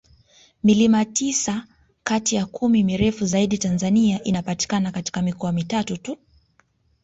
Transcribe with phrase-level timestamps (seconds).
[0.63, 1.65] Milima tisa
[2.03, 6.17] kati ya kumi mirefu zaidi Tanzania inapatikana katika mikoa mitatu tu